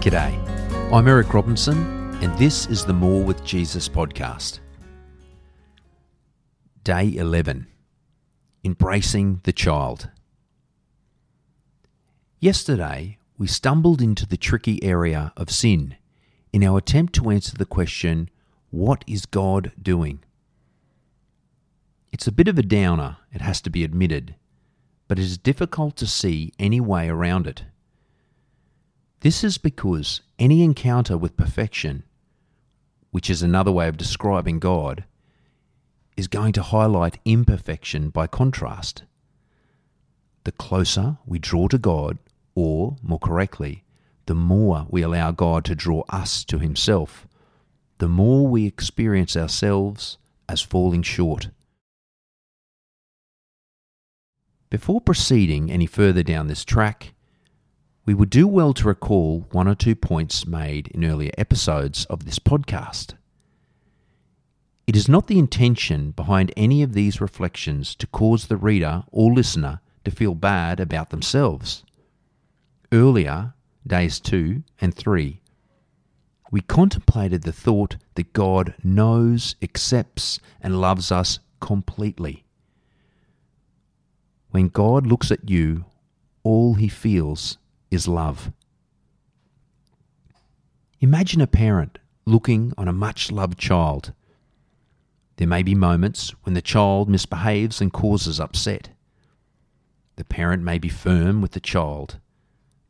G'day, 0.00 0.92
I'm 0.92 1.06
Eric 1.06 1.34
Robinson, 1.34 1.76
and 2.22 2.36
this 2.38 2.64
is 2.68 2.86
the 2.86 2.94
More 2.94 3.22
with 3.22 3.44
Jesus 3.44 3.88
podcast. 3.90 4.60
Day 6.84 7.14
11 7.16 7.66
Embracing 8.64 9.40
the 9.44 9.52
Child. 9.52 10.08
Yesterday, 12.40 13.18
we 13.36 13.46
stumbled 13.46 14.00
into 14.00 14.26
the 14.26 14.38
tricky 14.38 14.82
area 14.82 15.34
of 15.36 15.50
sin 15.50 15.96
in 16.52 16.64
our 16.64 16.78
attempt 16.78 17.14
to 17.16 17.28
answer 17.28 17.56
the 17.56 17.66
question 17.66 18.30
what 18.70 19.04
is 19.06 19.26
God 19.26 19.72
doing? 19.80 20.20
It's 22.12 22.26
a 22.26 22.32
bit 22.32 22.48
of 22.48 22.58
a 22.58 22.62
downer, 22.62 23.18
it 23.32 23.40
has 23.40 23.60
to 23.62 23.70
be 23.70 23.84
admitted, 23.84 24.34
but 25.06 25.18
it 25.18 25.22
is 25.22 25.38
difficult 25.38 25.96
to 25.96 26.06
see 26.06 26.52
any 26.58 26.80
way 26.80 27.08
around 27.08 27.46
it. 27.46 27.64
This 29.20 29.44
is 29.44 29.58
because 29.58 30.22
any 30.38 30.62
encounter 30.62 31.16
with 31.16 31.36
perfection, 31.36 32.02
which 33.10 33.30
is 33.30 33.42
another 33.42 33.72
way 33.72 33.88
of 33.88 33.96
describing 33.96 34.58
God, 34.58 35.04
is 36.16 36.26
going 36.26 36.52
to 36.54 36.62
highlight 36.62 37.20
imperfection 37.24 38.10
by 38.10 38.26
contrast. 38.26 39.04
The 40.42 40.52
closer 40.52 41.18
we 41.24 41.38
draw 41.38 41.68
to 41.68 41.78
God, 41.78 42.18
or 42.54 42.96
more 43.02 43.20
correctly, 43.20 43.84
the 44.26 44.34
more 44.34 44.86
we 44.90 45.02
allow 45.02 45.30
God 45.30 45.64
to 45.66 45.76
draw 45.76 46.02
us 46.08 46.44
to 46.46 46.58
Himself, 46.58 47.27
the 47.98 48.08
more 48.08 48.46
we 48.46 48.66
experience 48.66 49.36
ourselves 49.36 50.18
as 50.48 50.60
falling 50.60 51.02
short. 51.02 51.50
Before 54.70 55.00
proceeding 55.00 55.70
any 55.70 55.86
further 55.86 56.22
down 56.22 56.46
this 56.46 56.64
track, 56.64 57.14
we 58.04 58.14
would 58.14 58.30
do 58.30 58.46
well 58.46 58.72
to 58.74 58.88
recall 58.88 59.46
one 59.52 59.68
or 59.68 59.74
two 59.74 59.94
points 59.94 60.46
made 60.46 60.88
in 60.88 61.04
earlier 61.04 61.32
episodes 61.36 62.04
of 62.06 62.24
this 62.24 62.38
podcast. 62.38 63.14
It 64.86 64.96
is 64.96 65.08
not 65.08 65.26
the 65.26 65.38
intention 65.38 66.12
behind 66.12 66.52
any 66.56 66.82
of 66.82 66.94
these 66.94 67.20
reflections 67.20 67.94
to 67.96 68.06
cause 68.06 68.46
the 68.46 68.56
reader 68.56 69.04
or 69.10 69.32
listener 69.32 69.80
to 70.04 70.10
feel 70.10 70.34
bad 70.34 70.80
about 70.80 71.10
themselves. 71.10 71.84
Earlier, 72.90 73.52
days 73.86 74.20
2 74.20 74.62
and 74.80 74.94
3, 74.94 75.40
we 76.50 76.60
contemplated 76.60 77.42
the 77.42 77.52
thought 77.52 77.96
that 78.14 78.32
God 78.32 78.74
knows, 78.82 79.56
accepts, 79.60 80.40
and 80.60 80.80
loves 80.80 81.12
us 81.12 81.38
completely. 81.60 82.44
When 84.50 84.68
God 84.68 85.06
looks 85.06 85.30
at 85.30 85.50
you, 85.50 85.84
all 86.42 86.74
he 86.74 86.88
feels 86.88 87.58
is 87.90 88.08
love. 88.08 88.50
Imagine 91.00 91.40
a 91.40 91.46
parent 91.46 91.98
looking 92.24 92.72
on 92.78 92.88
a 92.88 92.92
much 92.92 93.30
loved 93.30 93.58
child. 93.58 94.12
There 95.36 95.46
may 95.46 95.62
be 95.62 95.74
moments 95.74 96.30
when 96.42 96.54
the 96.54 96.62
child 96.62 97.08
misbehaves 97.08 97.80
and 97.80 97.92
causes 97.92 98.40
upset. 98.40 98.90
The 100.16 100.24
parent 100.24 100.64
may 100.64 100.78
be 100.78 100.88
firm 100.88 101.40
with 101.40 101.52
the 101.52 101.60
child, 101.60 102.18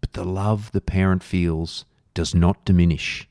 but 0.00 0.14
the 0.14 0.24
love 0.24 0.72
the 0.72 0.80
parent 0.80 1.22
feels 1.22 1.84
does 2.14 2.34
not 2.34 2.64
diminish. 2.64 3.27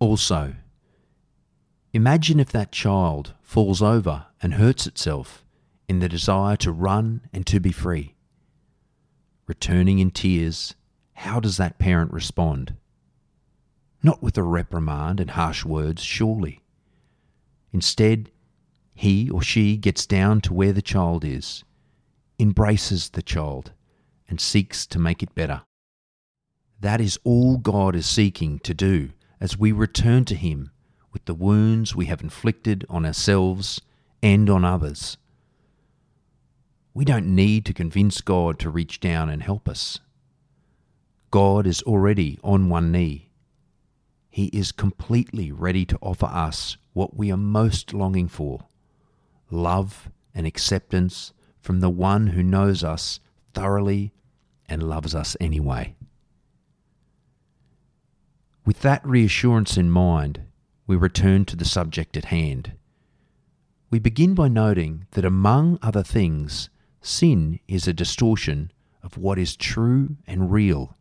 Also, 0.00 0.54
imagine 1.92 2.38
if 2.38 2.50
that 2.52 2.70
child 2.70 3.34
falls 3.42 3.82
over 3.82 4.26
and 4.40 4.54
hurts 4.54 4.86
itself 4.86 5.44
in 5.88 5.98
the 5.98 6.08
desire 6.08 6.56
to 6.56 6.70
run 6.70 7.22
and 7.32 7.46
to 7.46 7.58
be 7.58 7.72
free. 7.72 8.14
Returning 9.46 9.98
in 9.98 10.10
tears, 10.10 10.74
how 11.14 11.40
does 11.40 11.56
that 11.56 11.78
parent 11.78 12.12
respond? 12.12 12.76
Not 14.02 14.22
with 14.22 14.38
a 14.38 14.42
reprimand 14.44 15.18
and 15.18 15.30
harsh 15.30 15.64
words, 15.64 16.02
surely. 16.02 16.60
Instead, 17.72 18.30
he 18.94 19.28
or 19.30 19.42
she 19.42 19.76
gets 19.76 20.06
down 20.06 20.40
to 20.42 20.54
where 20.54 20.72
the 20.72 20.82
child 20.82 21.24
is, 21.24 21.64
embraces 22.38 23.10
the 23.10 23.22
child, 23.22 23.72
and 24.28 24.40
seeks 24.40 24.86
to 24.86 24.98
make 24.98 25.22
it 25.22 25.34
better. 25.34 25.62
That 26.78 27.00
is 27.00 27.18
all 27.24 27.56
God 27.56 27.96
is 27.96 28.06
seeking 28.06 28.60
to 28.60 28.74
do 28.74 29.10
as 29.40 29.58
we 29.58 29.72
return 29.72 30.24
to 30.26 30.34
Him 30.34 30.70
with 31.12 31.24
the 31.24 31.34
wounds 31.34 31.94
we 31.94 32.06
have 32.06 32.20
inflicted 32.20 32.84
on 32.88 33.06
ourselves 33.06 33.80
and 34.22 34.48
on 34.50 34.64
others. 34.64 35.16
We 36.94 37.04
don't 37.04 37.34
need 37.34 37.64
to 37.66 37.72
convince 37.72 38.20
God 38.20 38.58
to 38.58 38.70
reach 38.70 39.00
down 39.00 39.28
and 39.28 39.42
help 39.42 39.68
us. 39.68 40.00
God 41.30 41.66
is 41.66 41.82
already 41.82 42.38
on 42.42 42.68
one 42.68 42.90
knee. 42.90 43.30
He 44.30 44.46
is 44.46 44.72
completely 44.72 45.52
ready 45.52 45.84
to 45.86 45.98
offer 46.00 46.26
us 46.26 46.76
what 46.92 47.16
we 47.16 47.30
are 47.30 47.36
most 47.36 47.92
longing 47.92 48.28
for 48.28 48.66
love 49.50 50.10
and 50.34 50.46
acceptance 50.46 51.32
from 51.60 51.80
the 51.80 51.90
one 51.90 52.28
who 52.28 52.42
knows 52.42 52.84
us 52.84 53.20
thoroughly 53.54 54.12
and 54.68 54.82
loves 54.82 55.14
us 55.14 55.36
anyway. 55.40 55.94
With 58.68 58.80
that 58.80 59.02
reassurance 59.02 59.78
in 59.78 59.90
mind, 59.90 60.42
we 60.86 60.94
return 60.94 61.46
to 61.46 61.56
the 61.56 61.64
subject 61.64 62.18
at 62.18 62.26
hand. 62.26 62.72
We 63.90 63.98
begin 63.98 64.34
by 64.34 64.48
noting 64.48 65.06
that, 65.12 65.24
among 65.24 65.78
other 65.80 66.02
things, 66.02 66.68
sin 67.00 67.60
is 67.66 67.88
a 67.88 67.94
distortion 67.94 68.70
of 69.02 69.16
what 69.16 69.38
is 69.38 69.56
true 69.56 70.16
and 70.26 70.52
real. 70.52 70.94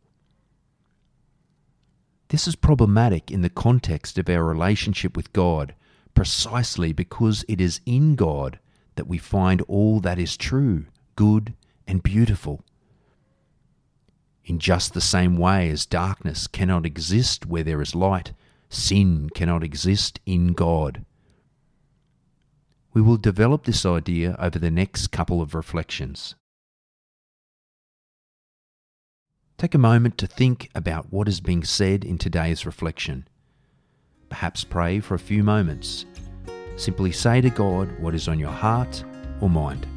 This 2.30 2.48
is 2.48 2.56
problematic 2.56 3.32
in 3.32 3.42
the 3.42 3.50
context 3.50 4.18
of 4.18 4.30
our 4.30 4.46
relationship 4.46 5.18
with 5.18 5.34
God, 5.34 5.76
precisely 6.14 6.94
because 6.94 7.44
it 7.50 7.60
is 7.60 7.82
in 7.86 8.16
God 8.16 8.60
that 8.96 9.10
we 9.10 9.18
find 9.18 9.60
all 9.64 10.00
that 10.00 10.18
is 10.18 10.38
true, 10.38 10.86
good, 11.18 11.54
and 11.86 12.02
beautiful. 12.02 12.64
In 14.48 14.60
just 14.60 14.94
the 14.94 15.02
same 15.02 15.36
way 15.36 15.70
as 15.70 15.86
darkness 15.86 16.48
cannot 16.48 16.86
exist 16.86 17.46
where 17.46 17.64
there 17.64 17.82
is 17.82 17.94
light, 17.94 18.32
sin 18.70 19.30
cannot 19.30 19.62
exist 19.62 20.22
in 20.26 20.54
God. 20.54 21.04
We 22.94 23.02
will 23.02 23.18
develop 23.18 23.66
this 23.66 23.86
idea 23.86 24.38
over 24.40 24.58
the 24.58 24.72
next 24.72 25.12
couple 25.12 25.42
of 25.42 25.54
reflections. 25.54 26.36
Take 29.58 29.76
a 29.76 29.80
moment 29.80 30.18
to 30.20 30.28
think 30.28 30.70
about 30.74 31.12
what 31.12 31.28
is 31.28 31.42
being 31.42 31.66
said 31.66 32.06
in 32.06 32.18
today's 32.18 32.66
reflection. 32.66 33.28
Perhaps 34.30 34.64
pray 34.64 35.02
for 35.02 35.16
a 35.16 35.20
few 35.20 35.44
moments. 35.44 36.06
Simply 36.78 37.12
say 37.12 37.42
to 37.42 37.50
God 37.50 38.00
what 38.00 38.16
is 38.16 38.30
on 38.30 38.40
your 38.40 38.52
heart 38.52 39.04
or 39.42 39.50
mind. 39.50 39.88